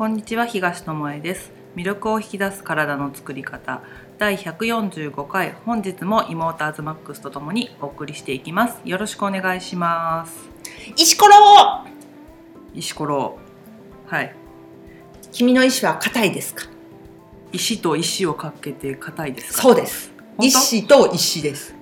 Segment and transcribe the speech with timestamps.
[0.00, 1.52] こんにちは東智恵です。
[1.76, 3.82] 魅力を引き出す体の作り方。
[4.16, 5.52] 第145回。
[5.66, 8.80] 本日もイモーターズマックスとともにお送りしていきます。
[8.86, 10.48] よろしくお願いします。
[10.96, 11.84] 石ころ
[12.72, 13.38] 石ころ。
[14.06, 14.34] はい。
[15.32, 16.64] 君の石は硬いですか？
[17.52, 19.60] 石と石をかけて硬いですか？
[19.60, 20.12] そうです。
[20.40, 21.74] 石と石です。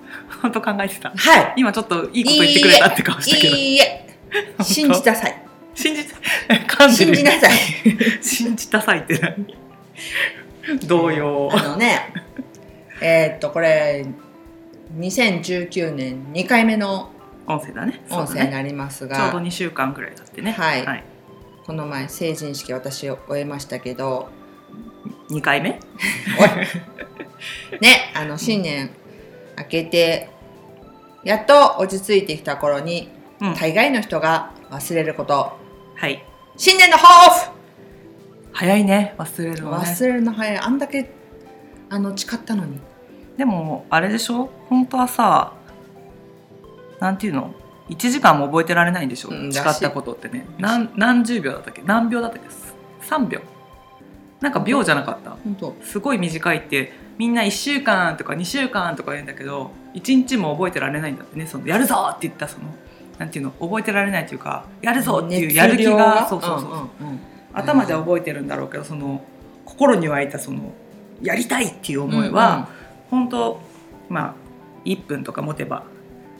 [0.42, 1.12] 本当考えてた。
[1.14, 1.54] はい。
[1.56, 3.56] 今ちょっといいこと言ってくれたって顔したけど。
[3.56, 4.18] いいえ。
[4.58, 4.64] 当？
[4.64, 5.47] 信じなさい
[5.78, 6.02] 信じ
[6.96, 7.52] 信じなさい。
[8.20, 9.46] 信じたさいって何？
[10.86, 12.12] 同様あのね
[13.00, 14.04] えーっとこれ
[14.96, 17.10] 2019年2回目の
[17.46, 18.02] 音声だね。
[18.10, 20.50] 音声になりますが、ちょうど2週間くらい経ってね。
[20.50, 20.84] はい。
[20.84, 21.04] はい、
[21.64, 24.28] この前成人式私を終えましたけど。
[25.30, 25.78] 2回目？
[27.80, 28.90] ねあの新年
[29.56, 30.28] 明けて
[31.22, 33.54] やっと落ち着いてきた頃にうん。
[33.54, 35.57] 大概の人が忘れること
[35.98, 36.24] はい。
[36.56, 37.50] 新年の抱負。
[38.52, 39.76] 早いね忘れるのね。
[39.84, 40.56] 忘れるの早い。
[40.58, 41.10] あんだけ
[41.90, 42.78] あの誓ったのに。
[43.36, 44.48] でもあれでしょ？
[44.68, 45.52] 本当はさ
[47.00, 47.52] なんていうの
[47.88, 50.46] ？1時間も覚えてられないんでしょ、うん誓ったことってね。
[50.58, 51.82] 何何十秒だったっけ？
[51.84, 52.48] 何秒だったっけ
[53.06, 53.40] ？3秒。
[54.40, 55.30] なんか秒じゃなかった？
[55.30, 55.74] 本当。
[55.82, 62.66] すごい短いってみんな1週間とか2週間とか言うんだけど1日も覚えてられないんだってねそのやるぞって言ったその
[63.18, 67.20] なんていうの覚えてられないというかやるぞっていうやる気がそうそうそう、んんうん。
[67.52, 69.24] 頭では覚えてるんだろうけどその
[69.64, 70.72] 心に湧いたその
[71.20, 72.68] やりたいっていう思いは、
[73.10, 73.60] 本当
[74.08, 74.34] まあ
[74.84, 75.82] 1分とか持てば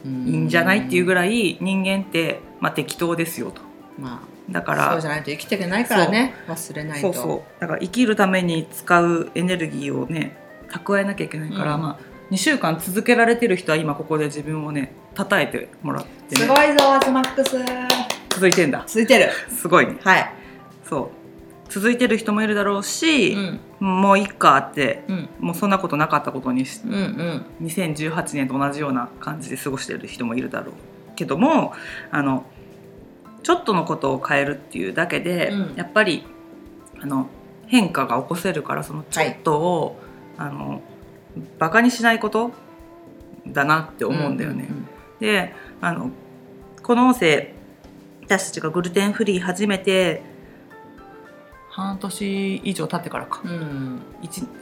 [0.05, 0.27] うん。
[0.27, 3.61] いいんじゃないっていうぐらい人間って、まあ、適当ですよと。
[3.97, 7.13] まだかあそうらじゃないと生きていけないからね忘れないと。
[7.13, 7.41] そうそう。
[7.59, 10.37] だから生きるために使うエネルギーをね
[10.69, 11.81] 蓄えなきゃいけないから、うん。
[11.81, 17.57] まあ2週間続けられてる人は今ここで自分をね称えてもらって、ね、すごいぞアズマックス。
[18.29, 18.83] 続いてんだ。
[18.87, 19.31] 続いてる。
[19.49, 19.97] すごいね。
[20.01, 20.33] はい。
[20.87, 21.09] そう。
[21.69, 23.33] 続いてる人もいるだろうし
[23.79, 23.99] う、ん。
[24.01, 25.29] もういっかってうん。
[25.39, 27.45] もうそんなことなかったことにしうんうん。
[27.67, 31.73] 2018年と同じような感じで過ごしてる人もいるだろうけども
[32.11, 32.45] あの
[33.43, 35.75] ちょっとのことを変えるっていうだけで、うん。
[35.75, 36.25] やっぱり
[37.01, 37.27] あの
[37.67, 39.99] 変化が起こせるからそのちょっとを、
[40.37, 40.81] あの
[41.57, 42.51] バカにしないこと？
[43.47, 44.67] だなって思うんだよね。
[44.69, 44.87] うん
[45.19, 46.11] であの
[46.81, 47.53] この音声
[48.25, 50.23] 私たちがグルテンフリー初めて
[51.69, 53.41] 半年以上経ってからか。
[53.43, 54.01] うん。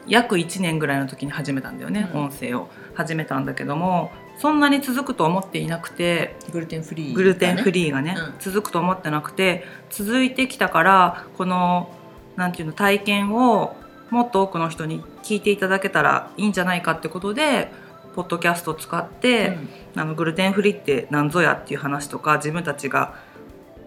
[0.08, 2.26] 約1年ぐらいの時に始めたんだよね、うん。
[2.26, 2.70] 音声を。
[2.96, 8.34] 始めたんだけどもそんなに続くと思っていなくてグルテンフリーグルテンフリリーがねうん。
[8.40, 11.94] 続くと思ってなくて続いてきたからこの
[12.36, 13.76] なんていうの体験を
[14.10, 17.72] もっと多くの人に聞いていただけたらいいんじゃないかってことで
[18.16, 19.58] ポッドキャストを使って、
[19.96, 23.14] あのグルテンフリーって何ぞやっていう話とか自分たちが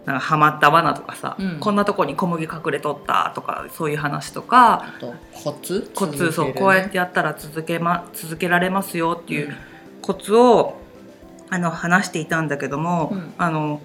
[0.05, 1.59] なんかハマった罠とかさ、うん。
[1.59, 4.85] こんなとこに小麦隠れとったとかそういう話とか
[5.43, 5.91] コツ？
[5.93, 9.55] コツ、そうこうやってやったら続け,、ま、続けられますよっていううん。
[10.01, 10.77] コツを
[11.49, 13.33] あの話していたんだけども、うん。
[13.37, 13.81] あの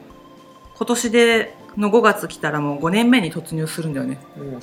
[0.77, 4.19] 今年での5月来たらもう5年目に突入するんだよね。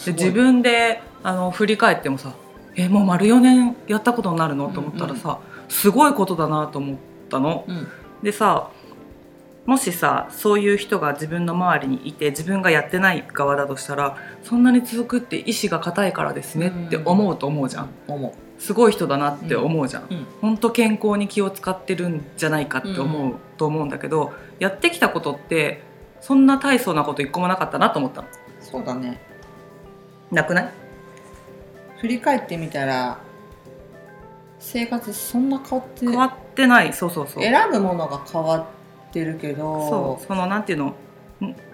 [0.06, 2.34] で自分であの振り返ってもさ
[2.75, 6.96] 「えもう丸4年やったことになるの?」と思ったらさ、すごいことだなと思っ
[7.29, 7.66] たの。
[7.68, 7.88] うん
[8.23, 8.69] でさ
[9.66, 17.90] もしさそういう人が自分の周りにいて自分がやってない側だとしたらそんなに続くって意志が固いからですねって思うと思うじゃん。
[18.07, 20.03] 思すごい人だなって思うじゃん。
[20.03, 25.81] ううん本当健康に気を使ってるんじゃないかって思うと思うんだけど、やってきたことって
[26.23, 28.28] そんな大層なこと一個もなかったなと思ったの。
[28.61, 29.19] そうだね。
[30.31, 30.69] なくない？
[32.00, 33.19] 振り返ってみたら
[34.57, 36.94] 生活そんな変わって変わってない。
[36.94, 37.44] そうそうそう。
[37.44, 40.25] 選ぶものが変わってるけどそう。
[40.25, 40.85] そのなんていうの？
[40.85, 40.95] ん？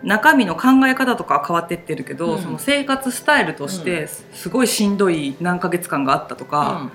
[0.01, 2.41] 中身の考え方とかは変わってってるけど、うん。
[2.41, 6.89] その生活スタイルとしてすごいしんどい何ヶ月間があったとか、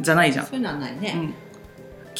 [0.00, 1.34] じゃないじゃん、そういうのはないね、うん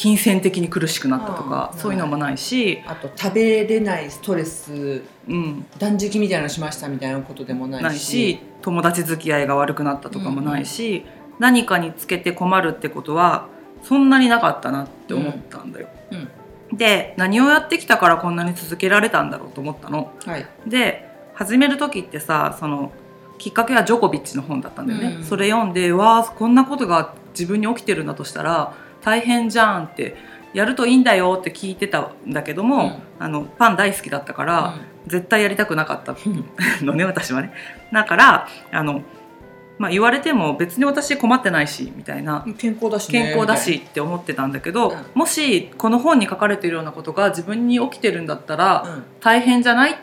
[0.01, 1.79] 金銭的に苦しくなったとか、うん。
[1.79, 8.39] そういうのもないし、あと食べれないストレスうん、断食みたいなのしましたみたいなことでもないし。
[8.63, 11.05] 友達付き合いが悪くなったとかもないし、
[11.37, 13.47] 何かにつけて困るってことは
[13.83, 15.87] そんなになかったなって思ったんだよ。
[16.71, 16.77] うん。
[16.77, 20.11] で何をやってきたからこんなに続けられたんだろうと思ったの。
[20.25, 20.47] はい。
[20.65, 22.91] で始める時ってさその
[23.37, 25.17] きっかけはジョコビッチの本だったんだよね。
[25.17, 30.15] うんそれ読んでわあこんなことが自分に起きてるんだとしたら大変じゃんって
[30.53, 34.75] やるといいんだよって聞いてたんだけども、あのパン大好きだったから、
[35.07, 36.15] 絶対やりたくなかった。
[36.83, 37.53] のね私はね。
[37.91, 39.01] だからあの、
[39.77, 43.23] まあ、言われても別に私困ってないしみたいなうん健康だしね。
[43.23, 45.05] 健康だしって思ってたんだけど、うん。
[45.15, 49.03] もしこの本に書かれているようなことが自分に起きてるんだったらうん。
[49.21, 50.01] 大変じゃないそう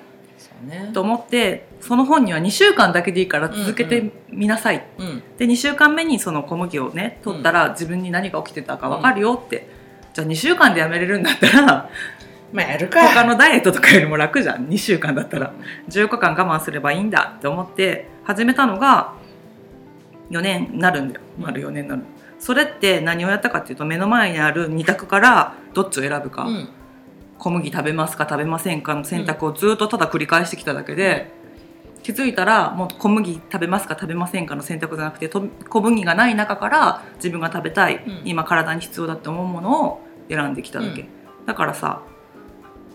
[0.62, 0.90] ね。
[0.92, 5.22] と思ってその本には2週間だけでいいから続けてみなさい、うん。
[5.38, 9.68] で2週間目にその小麦をね取ったら自分に何が起きてたか分かるよって、
[10.14, 11.90] じゃあ2週間でやめれるんだったら
[12.52, 13.06] まあやるか。
[13.08, 14.66] 他のダイエットとかよりも楽じゃん。
[14.68, 15.52] 2週間だったら。
[15.88, 19.12] 14日間我慢すればいいんだって思って始めたのが
[20.30, 21.20] 4年になるんだよ。
[21.38, 22.02] 丸4年になる、
[22.38, 26.68] それって何をやったかっていうと目の前にある2択からどっちを選ぶか、うん
[27.38, 31.30] 小麦食べますか食べませんかの選択をずっとただ繰り返してきただけで、
[32.02, 38.22] 気づいたらもう小麦食べますか食べませんかの選択じゃなくてと小麦がない中から自分が食べたい、うん。
[38.24, 41.46] 今体に必要だって思うものを選んできただけ、うん。
[41.46, 42.02] だからさ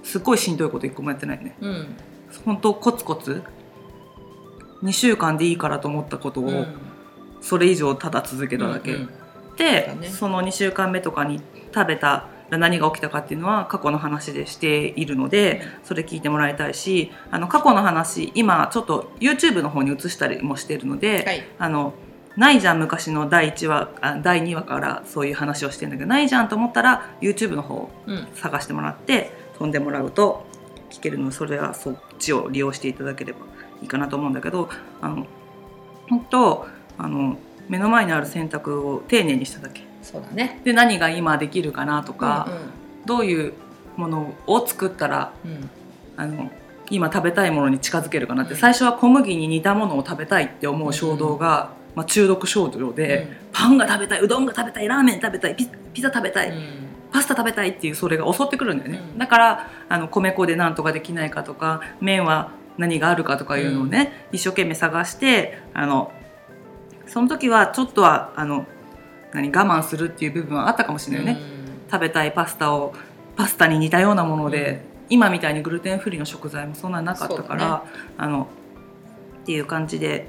[0.03, 1.55] すっごいしんどいこと一個もやってないよね。
[1.61, 1.95] うん。
[2.45, 3.43] 本当コツコツ
[4.81, 6.67] 2週間でいいからと思ったことをうん。
[7.39, 9.09] それ以上ただ続けただけ、うん
[9.57, 10.07] でそうだね。
[10.09, 11.39] その2週間目とかに
[11.73, 21.43] 食べたら何が起きたかっていうのは過去の話でしているので、それ聞いてもらいたいしあの過去の話今ちょっと YouTube の方に移したりもしてるので、はい。
[21.59, 21.93] あの
[22.35, 27.89] ないじゃん昔の第1話あ第2話からそういう話をしてるんだけどないじゃんと思ったら YouTube の方
[28.33, 30.45] 探してもらって飛んでもらうと
[30.89, 33.39] 聞けるのでそれはそっちを利用していただければ
[33.81, 34.69] いいかなと思うんだけど
[35.01, 35.27] あの
[36.09, 36.67] 本当
[36.97, 37.37] あの
[37.69, 40.61] 目の前にある選択を丁寧にしただけそうだね。
[40.63, 42.47] で何が今できるかなとか、
[43.05, 43.53] どういう
[43.97, 45.51] ものを作ったらうん。
[45.51, 45.69] うん
[46.15, 46.51] あの
[46.89, 56.63] 今食べたいものに近づけるかなって、うん最初は小麦に似たものを食べたいって思う衝動が、まあ、中毒衝動で、パンが食べたいうどんが食べたいラーメン食べたいピピザ食べたい、うん。
[57.11, 59.17] パスタ食べたいっていうそれが襲ってくるんだよね、うん。
[59.17, 66.11] だからあの米粉で何とかできないかとか麺は何があるかとかいうのをね、一生懸命探してあの
[67.07, 68.65] その時はちょっとはあの
[69.33, 71.39] 何我慢するっていう部分はあったかもしれないよね、
[71.91, 72.93] 食べたいパスタを
[73.35, 77.83] パスタに似たようなもので、今みたいにグルテンフリーの食材もそんなになかったから、そうだ
[78.17, 78.47] あの
[79.41, 80.27] っていう感じで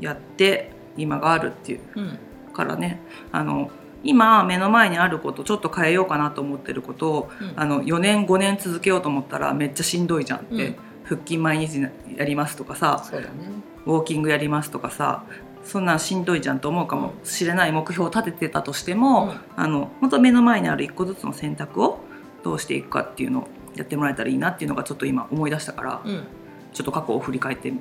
[0.00, 2.02] やって今があるっていううん。
[2.04, 2.18] うん
[2.58, 3.00] からね。
[3.30, 3.70] あの
[4.02, 7.52] 今目の前にあることちょっと変えようかなと思ってることをうん。
[7.54, 10.76] あの4年5年続けようと思ったらめっちゃしんどいじゃんって、うん。
[11.04, 11.80] 腹筋毎日
[12.16, 13.02] やりますとかさ。
[13.12, 13.22] ね。
[13.86, 15.24] ウォーキングやりますとかさ
[15.68, 22.00] そんなんしんどいじゃんと思うかもしれない目標を立ててたとしても、あの本当目の前にある一個ずつの選択を
[22.42, 26.24] どうしていくかっていうのをやってもらえたらいいなっていうのがちょっと今思い出したからうん。
[26.72, 27.72] ちょっと過去を振り返って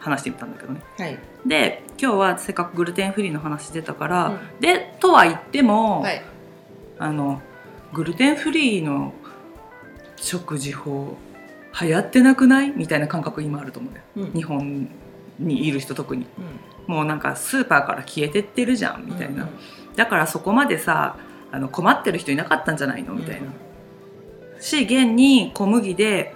[0.00, 0.80] 話してみたんだけどね。
[0.98, 1.18] はい。
[1.46, 4.60] で今日はせっかくグルテンフリーの話出たから、うん。
[4.60, 6.22] でとは言っても、はい。
[6.98, 7.40] あの
[7.92, 9.12] グルテンフリーの
[10.16, 11.16] 食事法
[11.80, 12.72] 流行ってなくない？
[12.72, 14.32] みたいな感覚今あると思うようん。
[14.32, 14.88] 日本
[15.38, 16.26] にいる人特に。
[16.38, 19.48] うんもうなんかスーパーから消えてってるじゃんみたいな、うん。
[19.96, 21.16] だからそこまでさ
[21.52, 23.14] あの困ってる人いなかったんじゃないの？
[23.14, 23.48] みたいな、
[24.60, 26.34] し現に小麦で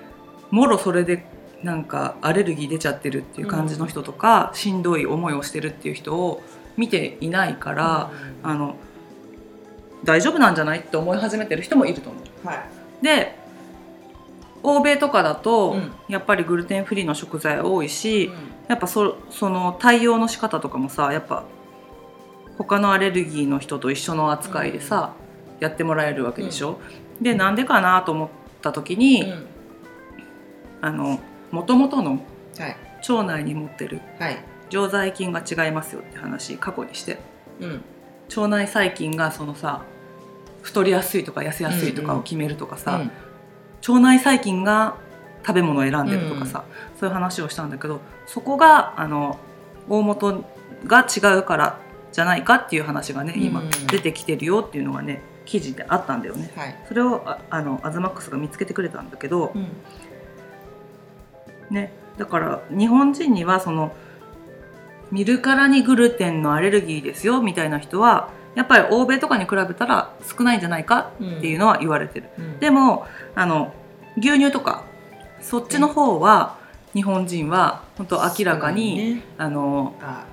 [0.51, 1.25] もろそれで
[1.63, 6.43] なんかアレルギー出ちゃってるっていう感じの人とか、しんどい思いをしてるっていう人を
[6.77, 8.11] 見ていないから、
[8.43, 8.77] あの
[10.05, 10.81] 大丈夫なんじゃない？
[10.81, 12.47] って思い始めてる人もいると思う。
[12.47, 13.05] はい。
[13.05, 13.39] で
[14.63, 15.93] 欧米とかだと、うん。
[16.09, 18.35] やっぱりグルテンフリーの食材多いし、うん。
[18.69, 21.45] やっぱそその対応の仕方とかもさやっぱ
[22.59, 25.15] 他のアレルギーの人と一緒の扱いでさ、
[25.61, 26.79] やってもらえるわけでしょ？
[27.21, 28.29] でなんでかなと思っ
[28.61, 29.47] た時に、うん。
[30.83, 31.21] あの
[31.51, 32.21] 元々の
[32.59, 32.77] はい。
[33.09, 34.45] 腸内に持ってるはい。
[34.69, 37.19] 常在菌が違いますよって話過去にして。
[37.61, 37.83] うん。
[38.29, 39.83] 腸内細菌がそのさ
[40.63, 43.11] 太りやすいとか痩せやすいとかを決めるとかさ、うん
[43.87, 44.97] 腸内細菌が
[45.47, 46.65] 食べ物を選んでるとかさ、
[46.99, 49.39] そういう話をしたんだけどそこがあの
[49.89, 50.45] 大元
[50.87, 51.79] が違うから
[52.13, 53.71] じゃないかっていう話がね今うん。
[53.87, 56.53] 出てきてるよっていうのがね記事であったんだよね。
[56.55, 56.85] はい。
[56.87, 59.67] それをああのアズマックスが見つけてくれたんだけど、うん。
[61.71, 63.95] ね、だから日本人にはその
[65.11, 72.29] 見るからにグルテンのアレルギーですよみたいな人はやっぱり欧米とかに比べたら少ないんじゃないかっていうのは言われてる。
[72.39, 72.59] うん。
[72.59, 73.73] でもあの
[74.19, 74.85] 牛乳とか
[75.41, 76.59] そっちの方は
[76.95, 79.23] 日本人は本当明らかに、ね。
[79.39, 80.25] あのあ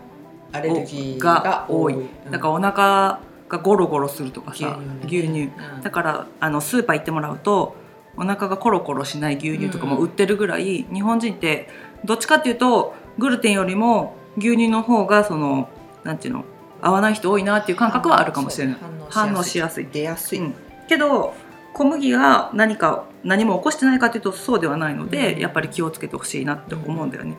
[0.51, 1.93] アレルギーがが多い。
[1.95, 2.05] 多い。
[2.31, 3.19] だからお腹
[3.49, 5.81] がゴロゴロするとかさ牛乳,、うん。
[5.81, 7.75] だからあのスーパー行ってもらうと
[8.17, 11.69] お腹がコロコロしない牛乳とかも売ってるぐらい、日本人って
[12.03, 15.69] どっちかっていうとグルテンよりも牛乳の方がその
[16.03, 16.45] なんていうの
[16.81, 18.77] 合わない人多いなっていう感覚はあるかもしれない。
[19.09, 19.87] 反応しやすい。
[19.91, 20.55] 出やすい、うん。
[20.87, 21.33] けど
[21.73, 25.39] 小麦が何か何も起こしてないかというとそうではないので、うん。
[25.39, 27.37] やっぱり気をつけてほしいなって思うんだよね。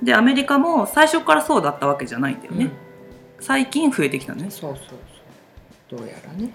[0.00, 0.04] うん。
[0.04, 2.72] でアメリカも最初からそうだったわけじゃないんだよね、うん。
[3.40, 4.46] 最近増えてきたね。
[4.50, 5.98] そうそうそう。
[5.98, 6.52] どうやらね。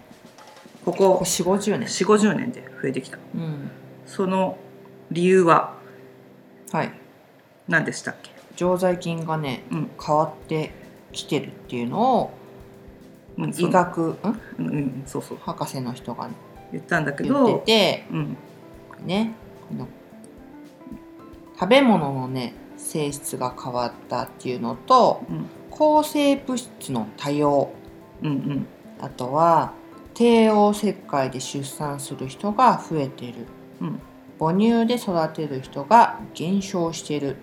[0.85, 1.87] ここここ4 5 0年。
[1.87, 3.17] 4 5 0年で増えてきた。
[3.35, 3.69] うん。
[4.05, 4.57] その
[5.11, 5.73] 理由は？
[6.71, 6.91] はい。
[7.67, 9.91] 何でしたっけ、常在菌がねうん。
[10.03, 10.71] 変わって
[11.11, 12.31] きてるっていうのを
[13.37, 14.17] うん、医学ん？
[14.57, 15.37] うんうん、そうそう。
[15.41, 16.29] 博士の人が
[16.73, 18.37] 言ったんだけ言どっててうん。
[19.05, 19.33] ね
[19.69, 19.87] この
[21.57, 25.45] 食べ物のね性質が変わったっていうのとうん。
[25.71, 27.71] 抗生物質の多様
[28.21, 28.67] うんうん。
[28.99, 29.71] あとは
[30.15, 33.45] 帝王切開で出産する人が増えてる。
[33.79, 33.99] うん。
[34.37, 37.39] 母乳で育てる人が減少してるっ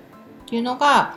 [0.46, 1.16] ていうのが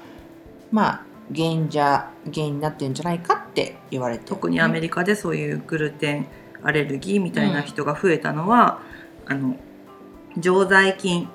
[0.71, 4.21] まあ原因じゃ原因になってるんじゃないかって言われて。
[4.21, 6.27] る特にアメリカでそういうグルテン
[6.63, 8.81] アレルギーみたいな人が増えたのは、
[9.25, 9.55] あの
[10.37, 11.29] 常在菌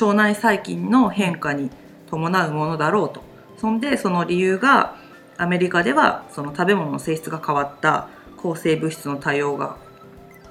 [0.00, 1.70] 腸内細菌の変化に
[2.10, 3.22] 伴うものだろうと。
[3.56, 4.96] そんでその理由が
[5.38, 9.76] アメリカではその食べ物の性質が変わった抗生物質の多様が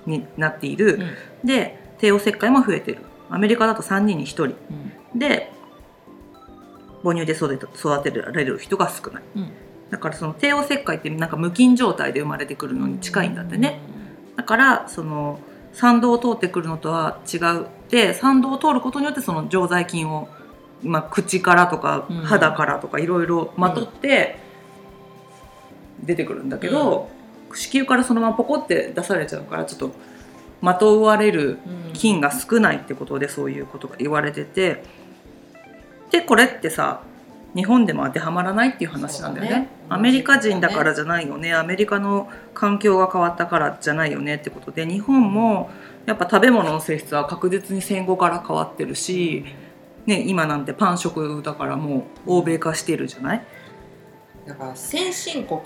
[0.06, 1.00] になっている、
[1.44, 1.48] うん。
[1.48, 3.00] で帝王切開も増えてる。
[3.30, 4.44] アメリカだと3人に1人。
[5.14, 5.20] うん。
[5.20, 5.52] で
[7.06, 9.24] 母乳で育て育てられる人が少ない。
[9.36, 9.52] うん。
[9.92, 13.80] だからその帝王切開ってなんか無菌状態で生まれてくるのに近いんだってね、
[14.36, 15.40] だからその
[15.72, 20.28] 産道を通ってくるのとは違うで産道を通ることによってその常在菌を、
[20.82, 22.18] まあ、口からとかうん。
[22.18, 24.38] 肌からとかいろいろまとって
[26.04, 27.10] 出てくるんだけど、
[27.54, 29.92] 子宮からそのままポコって出されちゃうからちょっと
[30.62, 31.94] まとわれるうん。
[31.94, 34.84] 菌が少ないってことでそういうことが言われてて
[36.16, 37.02] でこれってさ
[37.56, 39.60] 日本でも当てはまらないっていう話なんだよね。
[39.62, 39.68] ね。
[39.90, 41.54] アメリカ人だからじゃないよね。
[41.54, 45.70] アメリカの環境が変わったからじゃないよねってことで日本も
[46.06, 49.46] やっぱ食べ物の性質は確実に戦後から変わってるし、
[50.06, 53.46] ね、今なんてパン食だからもう欧米化してるじゃない？
[54.48, 55.60] だから先進国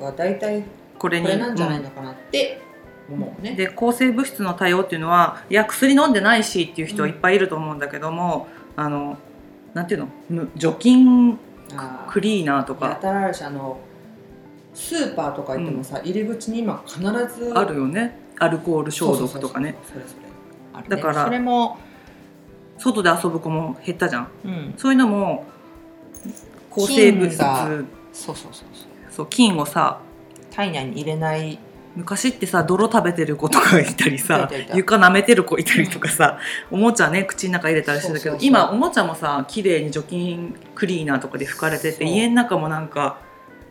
[0.00, 0.64] は大体
[0.98, 2.60] これなんじゃないのかなって
[3.08, 3.54] 思うね。
[3.54, 9.16] で抗生物質の多様っていうのはいや薬飲んでないしっていう人はいっぱいいると思うんだけども、あの
[9.74, 10.08] なんていうの？
[10.30, 11.38] む除菌
[12.08, 13.78] クリーナーとやかたらあるしあの
[14.72, 18.18] スーパーとか行ってもさ、入り口に今必ずあるよね。
[18.38, 19.76] アルコール消毒とかね。
[20.88, 21.78] だからそれも、
[22.78, 24.28] 外で遊ぶ子も減ったじゃん。
[24.44, 25.44] うん、そういうのも
[26.70, 27.68] 抗生物質菌が
[28.12, 28.88] そうそうそうそう。
[29.12, 30.00] そう菌をさ
[30.50, 31.58] 体内に入れない
[31.96, 36.38] 昔ってさ泥食べてる子とかいたりさ床舐めてる子いたりとかさ、
[36.70, 43.18] おもちゃね口の中入れたりしてたけど今おもちゃもさ綺麗に除菌クリーナーとかで拭かれてて家の中もなんか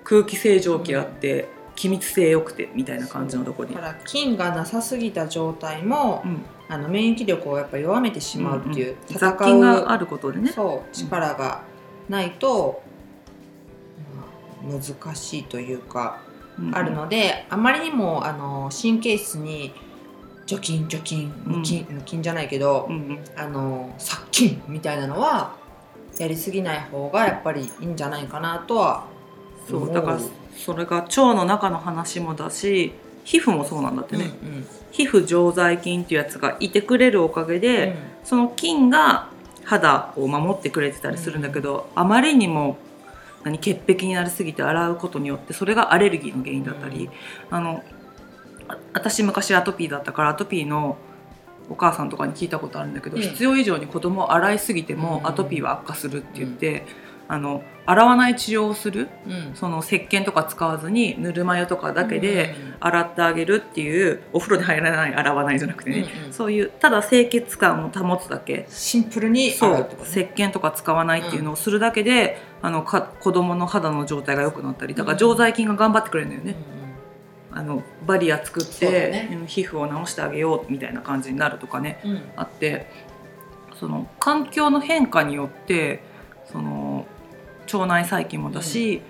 [0.03, 3.73] 空気清浄機あって、気密性良くてみたいな感じのとこに。
[3.73, 6.41] だから菌がなさすぎた状態も、うん。
[6.69, 10.51] あの免疫力をやっぱ弱めてしまうっていう、うん戦う雑菌があることでね。
[10.51, 11.63] そう力が
[12.09, 12.81] ないと、
[14.63, 16.32] まあ難しいというか、うん
[16.72, 19.74] あるのであまりにもあの神経質に
[20.45, 23.19] 除菌除菌無菌、無菌じゃないけど、うんうん。
[23.36, 25.55] あの殺菌みたいなのは
[26.19, 29.05] やりすぎない方がやっぱりいいんじゃないかなとは
[29.69, 30.19] 思そうだから
[30.55, 32.93] それが腸の中の話もだし
[33.24, 34.67] 皮膚もそうなんだってね、うんうん。
[34.91, 39.29] 皮膚常在菌っていうやつがいてくれるおかげで、その菌が
[39.63, 42.77] 肌を守ってくれてたりするんだけど、あまりにも
[43.43, 47.09] 何潔癖になりすぎて洗うことによってそれがアレルギーの原因だったり、
[47.50, 47.83] あの
[48.67, 50.97] あ私昔アトピーだったからアトピーの
[51.69, 55.27] お母さんとかに聞いたことあるんだけど、うん必要以上に子供を洗いすぎてもうん。
[55.27, 56.85] アトピーは悪化するって言って、
[57.27, 59.55] あの洗わない治療をするうん。
[59.55, 66.33] その石鹸とか使わずにぬるま湯とかだけでうん洗ってあげるっていうお風呂に入らない洗わないじゃなくてね、うんうん。
[66.33, 68.65] そういうただ清潔感を保つだけ。
[68.69, 76.55] シンプルにそう洗ってこと石鹸とか使わないっていうのをするだけで、あのか子供の肌の状態が良くなったりだから常在菌が頑張ってくれるんだよね、
[77.51, 79.29] あのバリア作って、ね。
[79.31, 82.21] うん皮膚を治してあげようみたいな感じになるとかねうんうん。
[82.35, 82.89] あって
[83.79, 86.01] その環境の変化によって
[86.51, 86.82] その
[87.77, 89.01] 腸内細菌もだし、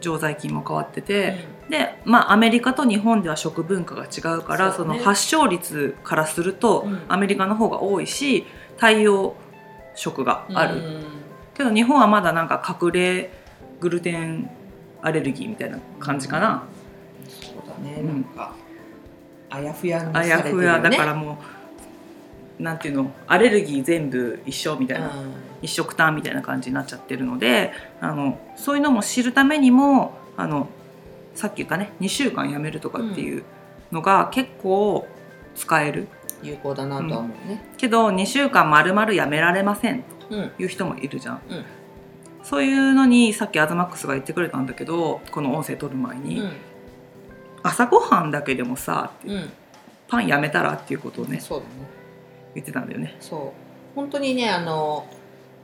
[0.00, 7.02] 常在菌も変わってて、でまあアメリカと日本では食文化が違うからそ,、の発症率からすると、うん。
[7.08, 8.46] アメリカの方が多いし
[8.76, 9.36] 太陽
[9.94, 11.04] 食がある、うん。
[11.54, 13.30] けど日本はまだなんか隠れ
[13.78, 14.50] グルテン
[15.02, 16.64] アレルギーみたいな感じかな、
[17.28, 18.06] そうだね、うん。
[18.08, 18.54] なんか
[19.50, 21.38] あやふやにさあやふやだからも
[22.58, 30.68] うなんていうのアレルギー全部一緒みたいな、うん一色単みたいな感じになっちゃってるのであのそういうのも知るためにもあの
[31.34, 33.44] さっき言ったね2週間やめるとかっていう
[33.92, 35.06] のが結構
[35.54, 36.08] 使える、
[36.42, 37.62] 有効だなとは思うね。
[37.76, 40.50] けど2週間丸々やめられませんうん。
[40.50, 41.64] という人もいるじゃん、うん。
[42.42, 46.52] そういうのにさっきアズマックスが言ってくれたんだけどこの音声取る前に、うん。
[47.62, 49.50] 朝ごはんだけでもさうん。
[50.08, 51.70] パンやめたらっていうことをねそうだね。
[52.54, 53.16] 言ってたんだよね。
[53.20, 53.94] そう。
[53.94, 55.06] 本当にねあの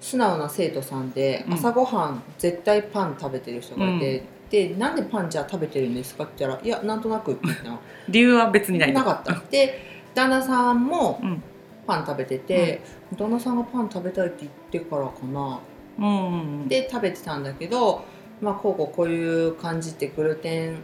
[0.00, 1.54] 素直な生徒さんでうん。
[1.54, 7.78] 朝ごはん絶対パン食べてる人がいて、でなんでパンじゃあ食べてるんですかって言ったらいやなんとなくって言ったの。
[8.08, 9.42] 理由は別にないなかった。
[9.50, 9.80] で
[10.14, 11.42] 旦那さんもうん。
[11.86, 12.80] パン食べてて、
[13.16, 14.52] 旦那さんがパン食べたいって言っ
[14.84, 15.60] てからかな。
[15.98, 16.68] うんうんうん。
[16.68, 18.04] で食べてたんだけど
[18.40, 20.78] まあこうこうこういう感じってグルテン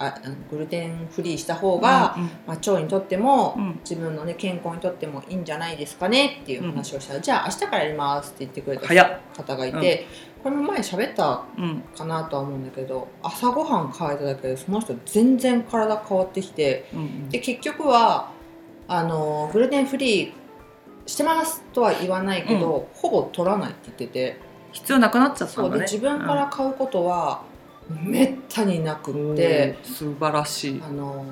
[0.00, 0.18] あ
[0.50, 3.80] グルテンフリーした方が、うんまあ、腸にとっても、うん。
[3.82, 8.88] 自分の、ね、健康にとってもいいんじゃないですかねっていう話をしたら、じゃあ明日からやりますって言ってくれた
[9.36, 10.06] 方がいて、
[10.42, 11.82] これも前喋ったうん。
[11.94, 18.32] かなとは思うんだけど朝ごはん変えただけでその人全然体変わってきてうんで結局は
[18.88, 20.32] あのグルテンフリー
[21.06, 24.50] してますとは言わないけど、ほぼ取らないって言ってて。
[24.72, 25.76] 必要なくなっちゃったんだね。
[25.78, 27.42] で自分から買うことは
[28.02, 29.78] めったになくうんって。
[29.82, 30.82] 素晴らしい。
[30.82, 31.24] あの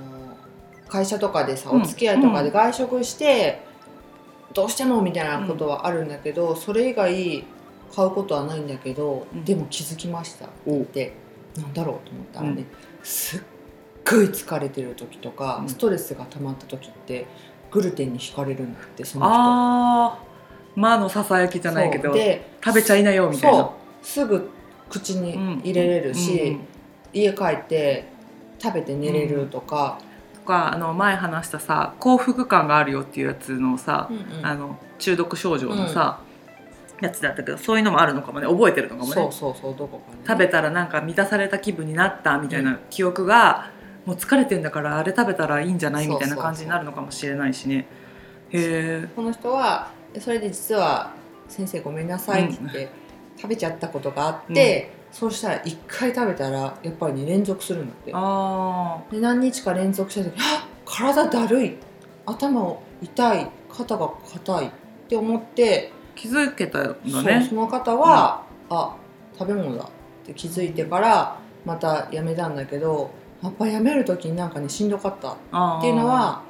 [0.89, 1.83] 会社とかでさうん。
[1.83, 3.63] お付き合いとかで外食して、
[4.55, 7.45] どうしてもみたいなことはあるんだけど、それ以外
[7.95, 9.45] 買うことはないんだけど、うん。
[9.45, 10.47] でも気づきました。
[10.47, 11.13] って言って
[11.57, 12.67] なんだろうと思ったらね、うん。
[13.03, 13.41] すっ
[14.09, 15.69] ごい疲れてる時とか、うん。
[15.69, 17.27] ストレスが溜まった時って
[17.71, 19.35] グルテンに惹かれるんだってその人。
[19.35, 20.29] ああ
[20.75, 22.15] 魔のささやきじゃないけど
[22.65, 23.71] 食べちゃいなよみたいな。
[24.01, 24.49] すぐ
[24.89, 26.61] 口に入れれるし、うんうん
[27.13, 28.05] 家帰って
[28.59, 29.99] 食べて寝れるとか、
[30.35, 34.47] とかあの前話したさ幸福感があるよっていうやつのさ、うんうん。
[34.47, 36.21] あの中毒症状のさ、
[37.01, 38.47] やつだったけどそういうのもあるのかもね。
[38.47, 39.15] 覚えてるのかもね。
[39.15, 43.71] そうそうそうどこかね食べたらなんか満たされた気分になったみたいな記憶が、
[44.05, 47.87] もう疲れてんだからあれ食べたらいいんじゃないみたいな感じになるのかもしれないしね。
[48.51, 49.91] へえこの人は
[50.21, 51.13] それで実は
[51.49, 52.89] 「先生ごめんなさい」って言って、
[53.41, 58.11] 食べちゃったことがあって、そうしたら1回食べたらやっぱりね連続するんだって。
[58.15, 61.77] あで何日か連続した時「あ体だるい
[62.27, 64.71] 頭痛い肩が硬い」っ
[65.09, 68.97] て思って、ー気づけたんだそうねその方は、あ
[69.39, 69.87] 食べ物だっ
[70.27, 73.11] て気づいてからまたやめたんだけど
[73.41, 76.43] やっぱやめる時になんかねしんどかったっていうのは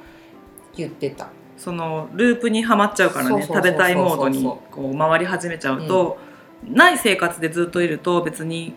[0.75, 1.27] 言ってた。
[1.55, 6.17] そのループにはまっちゃうからね食べたいモードにこう回り始めちゃうと、
[6.63, 8.73] ない生活でずっといると別に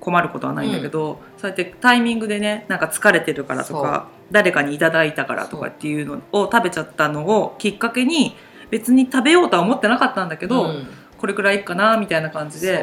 [0.00, 8.36] 困ることはないんだけど、そうやってタイミングでねなんか疲れてるからとか誰かにいただいたからとかっていうのを食べちゃったのをきっかけに
[8.70, 10.86] 別に食べようとは思ってなかったんだけど、うん。
[11.18, 12.82] これくらいかなみたいな感じで。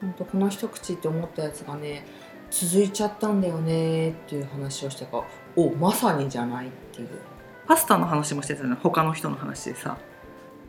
[0.00, 2.06] 本当この一口って思ったやつがね
[2.50, 5.24] 続いちゃったんだよねっていう話をしてから
[5.56, 7.08] おまさにじゃないっていう。
[7.66, 9.98] パスタの話もしてたの他の人の話でさ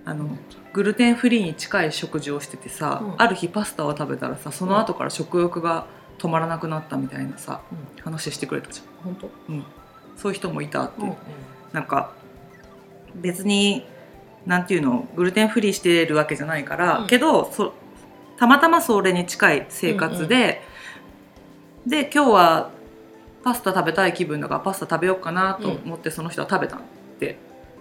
[0.07, 0.25] あの
[0.71, 3.21] グルテンフリーに近い食事をしててさ、うん。
[3.21, 5.85] ある日パスタを食べたらさその後から食欲が
[6.17, 9.63] 止まらなくなったみたいなさ、う話してくれたじ本当、ゃん、うん、
[10.15, 11.15] そういう人もいたって、うん
[11.73, 12.13] なんか
[13.13, 13.85] 別に
[14.45, 17.07] なんていうのグルテンフリーしてるわけじゃないから、うん。
[17.07, 17.73] けどそ
[18.37, 20.61] たまたまそれに近い生活で、
[21.85, 22.71] で今日は
[23.43, 26.81] パスタ食べたい気分だからパスタ食べようかなと思ってその人は食べたんっ
[27.19, 27.37] て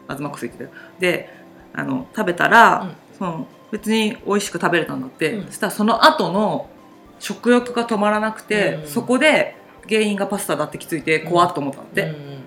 [0.09, 1.46] 東マックス言ってたで
[1.77, 5.47] あの食べたら、その別に美味しく食べれたんだって、うん。
[5.47, 6.69] そしたらその後の
[7.19, 8.89] 食欲が止まらなくて、うん。
[8.89, 9.57] そこで
[9.89, 12.39] 原因がパスタだって気づいて怖っと思ったって、うんうんうん。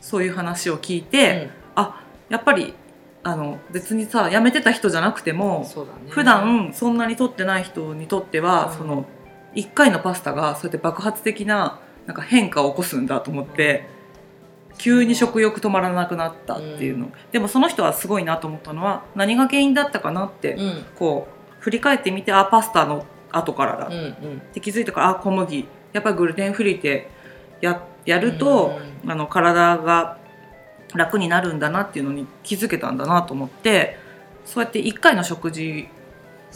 [0.00, 2.74] そういう話を聞いて、あやっぱり
[3.24, 6.10] あの別にさやめてた人じゃなくてうんも、そうだね。
[6.10, 8.78] 普段そんなに取ってない人にとっては、うん。
[8.78, 9.06] その
[9.54, 13.88] 1回のパスタがそうやって爆発的ななんか変化を起こすんだと思って、
[14.78, 20.84] 急に食欲止まらなくなったっていうの、でもその人はすごいなと思ったのは何が原因だったかなって、うん。
[20.96, 23.86] こう振り返ってみてあパスタの後からだ。
[23.86, 24.00] っうんう
[24.36, 24.40] ん。
[24.52, 25.66] て気づいたからあ小麦。
[25.92, 27.08] やっぱりグルテンフリーって
[27.60, 30.18] ややると、あの体が
[30.94, 33.98] 楽になるんだなっていうのに気づけたんだなと思って
[34.44, 35.88] そうやって1回の食事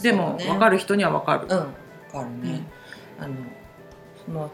[0.01, 1.47] でも分かる人には分かる。
[1.47, 1.57] うん。
[1.57, 1.65] わ
[2.23, 2.65] かるね、
[3.19, 3.35] あの
[4.25, 4.49] そのい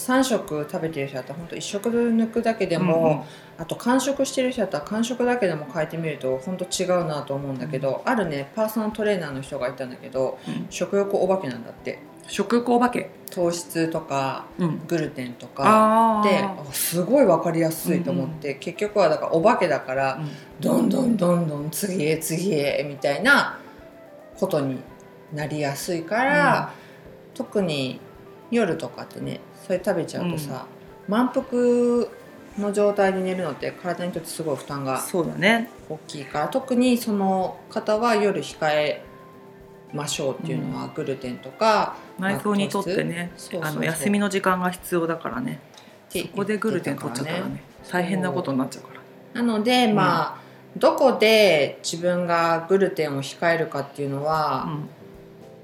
[0.00, 3.26] 3食食べてる人だったら本当1食抜くだけでも、
[3.58, 10.66] あと完食してる人だったら完食だけでも変えてみると本当違うなと思うんだけど、あるねパーソナルトレーナーの人がいたんだけどうん。
[10.70, 11.98] 食欲お化けなんだって。
[12.26, 16.22] 食欲お化け、糖質とかうん、グルテンとか。
[16.22, 20.28] あですごい分かりやすいと思って、結局はだからお化けだからうん。
[20.60, 23.58] どんどんどんどん次へ次へみたいな
[24.38, 24.78] ことに
[25.34, 26.72] なりやすいから、
[27.34, 28.00] 特に
[28.50, 30.66] 夜とかってねそれ食べちゃうとさ、
[31.06, 31.44] 満腹
[32.58, 35.70] の状態で寝るのって体にとってすごい負担がそうだね。
[35.88, 39.04] 大きいから特にその方は夜控え
[39.92, 43.30] ましょうっていうのは、グルテンとか内臓にとってね
[43.62, 45.60] あの休みの時間が必要だからね。
[46.08, 47.62] そこでグルテン取っちゃったらね。
[47.88, 48.94] 大変なことになっちゃうか
[49.34, 49.40] ら。
[49.40, 49.94] なので、うん。
[49.94, 50.40] まあ
[50.76, 54.88] どこで自分がグルテンを控えるかっていうのうは、ん。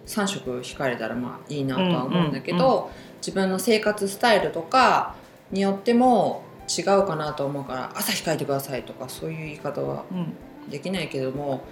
[0.06, 5.14] 3食控えれたらまあいいなとは思うんだけど、うんうん自分の生活スタイルとか
[5.50, 10.32] によっても違うかなと思うから朝控えてくださいとかそういう言い方はうん
[10.70, 11.62] できないけども、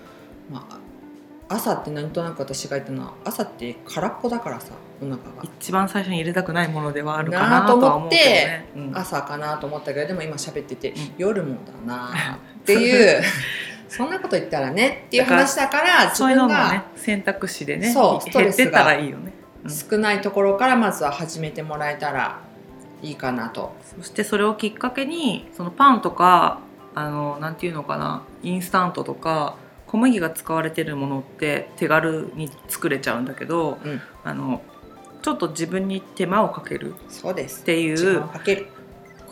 [0.50, 8.68] まあ、朝ってなんとなく私が言ったのは朝って空っぽだからさお腹が一番最初に入れたくないものではあるかなとは思うけどね。
[8.76, 13.22] うん朝かなと思ったけどでも今喋ってて、ん夜もだな っていう
[13.88, 19.32] そんなこと言ったらねっていう話だから自そういうの分がもね選択肢でねそうストレスが減ってったらいいよね。
[19.64, 22.40] うん少ないところからまずは始めてもらえたら
[23.02, 23.74] いいかなと。
[23.96, 26.60] そしてそれをきっかけにそのパンとか
[26.94, 34.62] あのなんていうのかなインスタントとか小麦が使われてるものって手軽に作れちゃうんだけどうん、あの
[35.22, 37.64] ちょっと自分に手間をかけるっそうです。
[37.64, 38.66] ていうをかける。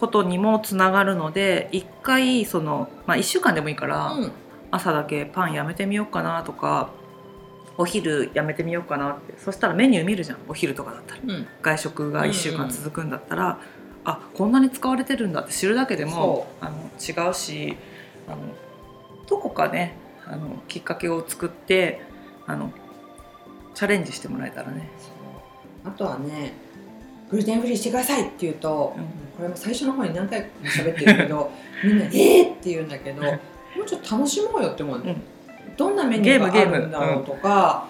[0.02, 4.32] ことにもつながるので一回その、まあ、1週間でもいいから、うん、
[4.72, 6.90] 朝だけパンやめてみようかなとか
[7.82, 9.34] お昼やめてみようかなって。
[9.38, 10.38] そしたらメニュー見るじゃん。
[10.48, 11.20] お昼とかだったら。
[11.26, 13.58] うん、外食が1週間続くんだったら、
[14.04, 17.76] あこんなに使われてるんだって知るだけでもあの違うし
[18.26, 18.38] あの
[19.28, 22.00] どこかねあのきっかけを作って
[22.46, 22.72] あの
[23.74, 24.88] チャレンジしてもらえたらね。
[25.84, 26.52] あとはね、
[27.28, 29.04] グルテンフリーしてくださいって言うと、うん。
[29.36, 31.50] これも最初の方に何回も喋ってるけど、
[31.82, 33.30] みんなえーって言うんだけど、も
[33.82, 35.22] うちょっと楽しもうよって思うの、うん
[35.76, 37.86] どんなメニューがあるんだろうとか、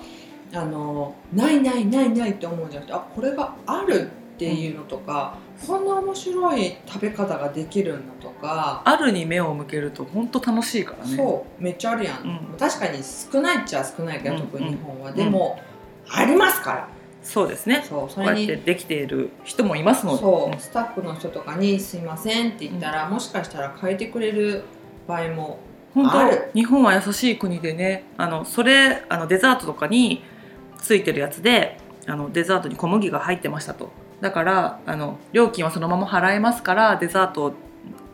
[0.54, 8.82] あのないないないないって思うんじゃなくて、あこれがあるっていうのとか、こんな面白い食べ方ができるんだとか。
[8.84, 11.16] あるに目を向けると本当楽しいからね。
[11.16, 12.56] そうめっちゃあるやん、うん。
[12.58, 15.14] 確かに少ないっちゃ少ないけど、うん特に日本は、ん。
[15.14, 15.60] でも、
[16.10, 16.88] ありますから。
[17.22, 17.84] そうですね。
[17.88, 20.18] そうそこうやれにってできている人もいますので。
[20.18, 24.64] そうスタッフの人とかに「すいません」って言ったら、もしかしたら変えてくれる
[25.06, 25.58] 場合も
[25.94, 30.22] 本当日本は優しい国でねあのそれあのデザートとかに
[30.78, 33.90] ついてるやつであのデザートに小麦が入ってましたと。
[34.20, 37.54] だからあの料金はそのまま払えますからデザートを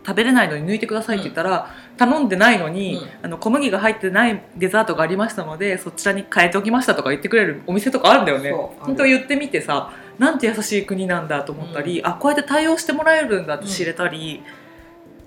[0.07, 3.09] 食べれないのに抜いてくださいって言ったら、頼んでないのに、うん。
[3.25, 8.53] あの小麦が入ってないデザートがありましたのでそちらに変えておきましたとか言ってくれるお店とかあるんだよね。
[8.81, 14.43] 本当言ってみてさなんて優しい国なんだと思ったり、あこうやって対応してもらえるんだって知れたり、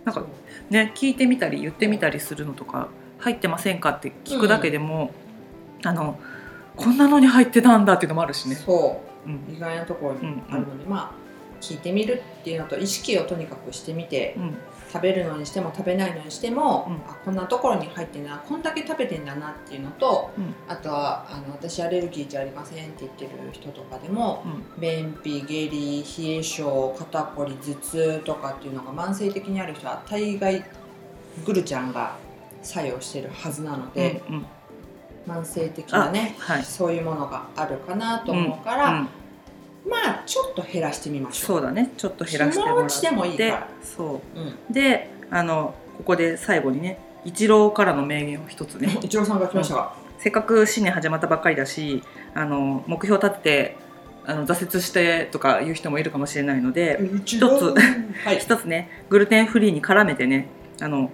[0.03, 0.25] なんか
[0.71, 2.87] ね、聞いてみたり言ってみたりするのとか
[3.19, 5.11] 入ってませんかって聞くだけでも、
[5.83, 6.19] あの
[6.75, 8.55] こんなのに入ってたんだっていうのもあるしね。
[8.55, 9.29] そう。
[9.29, 9.55] うん。
[9.55, 11.21] 意外なところにあるので、まあ
[11.61, 14.57] 聞いてみるっていうのと意識をとにかくしてみてうん
[14.91, 16.95] 食べるのにしても食べないのにしても、うん。
[17.09, 20.53] あこんなところに入ってんだなこんだけ食べてんだなっていうのと、うん。
[20.67, 24.81] あとはあの私アレルギーじゃありませんって言ってる人とかでも、うん。
[24.81, 30.65] 便秘下痢冷え性肩こり頭痛とかっていうのが慢性的にある人は大概
[31.45, 32.17] グルちゃんが
[32.61, 34.45] 作用してるはずなので、うんうん。
[35.27, 36.63] 慢性的なね、はい。
[36.63, 39.09] そういうものがあるかなと思うから、うん
[39.91, 41.45] まあちょっと減らしてみましょう。
[41.47, 41.91] そうだね。
[41.97, 43.01] ちょっと減らしてもらって。
[43.01, 43.67] でもいいから。
[43.83, 44.39] そう。
[44.39, 48.97] んうであのここで最後にね一郎からの名言を一つね。
[49.03, 49.75] 一郎さんが来ました。
[49.75, 53.77] が、せっかく新年始まったばっかりだしあの目標立てて
[54.25, 60.47] あの挫折してとかいう人もいるかもしれないので、一郎はい、 一つねグルテンフリーに絡めてね
[60.79, 61.09] あの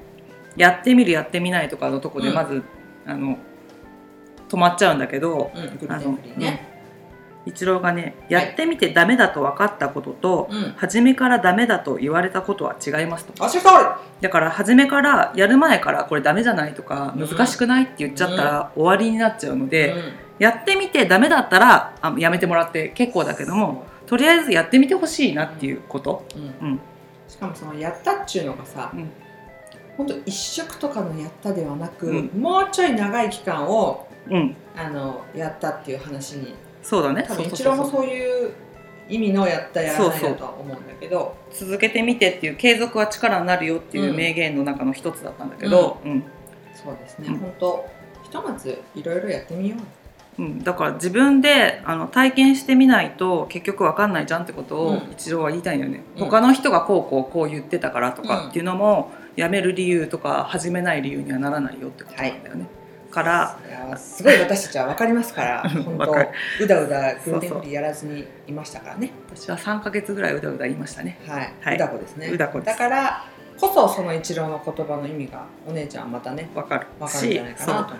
[0.55, 2.35] やってみるやってみないとかのとこでうん。
[2.35, 2.63] まず、
[3.05, 3.37] あの
[4.49, 6.76] 止まっちゃうんだけどうん、グルテンフリーね。
[7.47, 10.73] 一郎がねやってみてダメだと分かったことと、うん。
[10.75, 13.43] 初めからダメだと言われたことは違いますと。
[13.43, 13.67] あ、それ通
[14.21, 19.71] だから初めからやる前からこれダメじゃないとかうん難しくないって言っちゃったら終わりになっちゃうのり。
[19.71, 20.13] で、うん。
[20.39, 26.67] やってみてダメだったらあやめてもらって結構だけどもとりあえずやってみてほしいなっていうこと、うん。
[26.67, 26.79] うん。
[27.27, 29.09] しかもそのやったっちゅうのがさ、うん。
[29.97, 32.31] ほんと一食とかのやったではなく、うん。
[32.39, 36.53] もうちょい長い期間をうん、あのやったっていう話に
[36.87, 37.25] そうだね。
[37.27, 38.53] 多分一郎もそういう
[39.09, 41.35] 意味のやったやらないだとは思うんだけど。
[41.51, 46.23] 続けてみてっていう継続は力になるよっていう名言の中の一つだったんだけど、うん。
[46.73, 47.39] そうですね、うん。
[47.39, 47.85] 本当
[48.23, 49.75] ひとまずいろいろやってみよ
[50.39, 50.41] う。
[50.41, 55.11] うん、だから自分であの体験してみないと結局わかんないじゃんってことをうん。
[55.11, 56.23] 一郎は言いたいんだよね、うん。
[56.25, 62.67] 他の人がこうこうこう言ってたからとうんかっていうのも、やめる理由とか始めない理由にはならないよってことなんだよね、
[63.17, 63.97] から。
[63.97, 69.11] すごい私たちは分かりますから 本当うだうだグルテンやらずにいましたからね。
[69.33, 71.19] 私は3ヶ月ぐらいうだうだ言いましたね。
[71.25, 71.75] はい、はい。
[71.75, 72.27] うだこですね。
[72.27, 73.23] うだだから
[73.59, 76.87] こそその一郎の言葉の意味がお姉ちゃんはまたねわかる。
[76.99, 77.95] 分かるんじゃないかなと。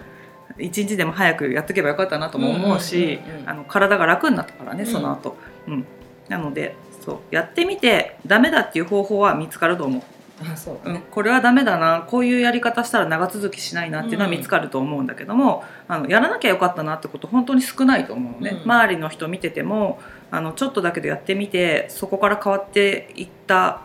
[0.60, 3.20] 一日でも早くやっとけばよかったなとも思うし
[3.68, 4.92] 体が楽になったからねうん。
[4.92, 5.36] その後、
[5.68, 5.86] うん。
[6.30, 6.76] なので
[7.06, 7.20] そう。
[7.32, 10.02] やってみてダメだっていう方法は見つかると思う
[10.40, 12.06] あそうだね、うんこれはダメだな。
[12.08, 18.62] こういうやり方したら長続きしないなっていうのは見つかると思うんだけども、あのやらなきゃよかったなってこと本当に少ないと思うのね、うん。
[18.64, 23.82] 周りの人見ててもあのちょっとだけどやってみてそこから変わっていった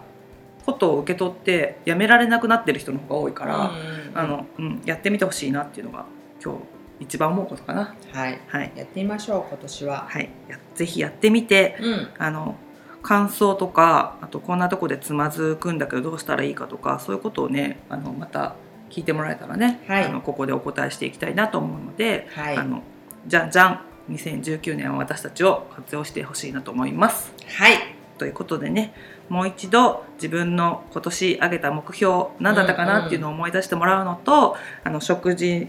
[0.66, 4.18] ことを受け取ってやめられなくなってる人の方が多いから、うん。
[4.18, 6.04] あのうん、やってみてほしいなっていうのが
[6.44, 6.60] 今日
[7.00, 7.94] 一番思うことかな。
[8.12, 8.38] はい。
[8.48, 10.06] はい、やってみましょう今年は。
[10.08, 12.08] はい、やぜひやってみてうん。
[12.18, 12.56] あの
[13.02, 18.54] 感想とかあとこんなとこでつまずくんだけどどうしたらいいかとかそういうことをねあのまた
[18.90, 20.04] 聞いてもらえたらね、はい。
[20.04, 22.56] あのここでお答えしていきたいなと思うので、はい。
[22.56, 22.82] あの
[23.26, 27.32] じゃんじゃん2019年は私たちを活用してほしいなと思います。
[27.56, 27.76] はい。
[28.18, 28.94] ということでね
[29.28, 35.68] もう一度自分の今年挙げた目標何だったかなっていうのを思い出してもらうのと、あの食事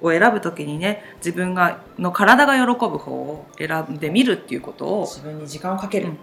[0.00, 6.18] を選ぶ時にね自分がの体が喜ぶ方を選んでみるっていうことを自分に時間をかける、うん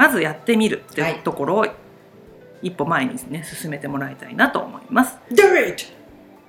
[0.00, 1.66] まずやってみるってはいいうところを
[2.62, 5.18] 一歩前にね進めてもらいたいなと思います。
[5.30, 5.84] Do it!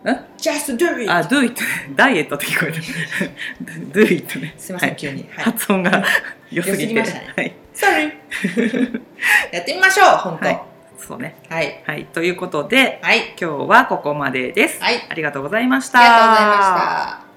[0.05, 1.11] え？Just do it!
[1.11, 1.61] あ、do it
[1.93, 2.79] ダイエットって聞こえた。
[3.99, 4.55] do it ね。
[4.57, 6.01] すいません、はい急に、はい、発音が
[6.49, 6.87] 良すぎて。
[6.87, 9.01] ぎましたねはい Sorry
[9.51, 11.35] やってみましょう本当そうね。
[11.49, 14.81] はいはい、ということではい、今日はここまでです。
[14.81, 15.99] はいありがとうございました。
[15.99, 17.30] ありがとうございました